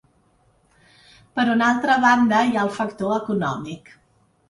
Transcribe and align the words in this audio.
Per 1.39 1.45
una 1.57 1.69
altra 1.75 1.99
banda, 2.07 2.43
hi 2.49 2.59
ha 2.59 2.67
el 2.67 2.75
factor 2.81 3.17
econòmic. 3.23 3.99